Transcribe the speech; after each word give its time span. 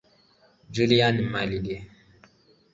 ‘Julian 0.73 1.21
Marley’ 1.31 1.77